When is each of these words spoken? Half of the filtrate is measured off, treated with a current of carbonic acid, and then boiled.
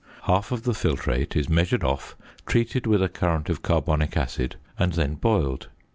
Half 0.23 0.51
of 0.51 0.63
the 0.63 0.71
filtrate 0.71 1.35
is 1.35 1.47
measured 1.47 1.83
off, 1.83 2.15
treated 2.47 2.87
with 2.87 3.03
a 3.03 3.07
current 3.07 3.51
of 3.51 3.61
carbonic 3.61 4.17
acid, 4.17 4.55
and 4.79 4.93
then 4.93 5.13
boiled. 5.13 5.67